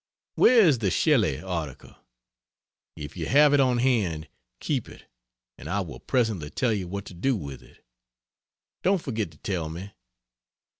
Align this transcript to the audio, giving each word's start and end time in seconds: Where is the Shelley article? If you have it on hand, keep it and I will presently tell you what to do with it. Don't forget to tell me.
Where 0.33 0.61
is 0.61 0.79
the 0.79 0.89
Shelley 0.89 1.39
article? 1.39 1.93
If 2.95 3.15
you 3.15 3.27
have 3.27 3.53
it 3.53 3.59
on 3.59 3.77
hand, 3.77 4.29
keep 4.59 4.89
it 4.89 5.05
and 5.59 5.69
I 5.69 5.81
will 5.81 5.99
presently 5.99 6.49
tell 6.49 6.73
you 6.73 6.87
what 6.87 7.05
to 7.05 7.13
do 7.13 7.35
with 7.35 7.61
it. 7.61 7.85
Don't 8.81 8.97
forget 8.99 9.29
to 9.29 9.37
tell 9.37 9.69
me. 9.69 9.91